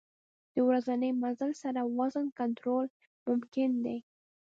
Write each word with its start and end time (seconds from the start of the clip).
د 0.53 0.55
ورځني 0.67 1.09
مزل 1.21 1.51
سره 1.63 1.81
وزن 1.99 2.25
کنټرول 2.39 2.85
ممکن 3.27 3.69
دی. 3.85 3.97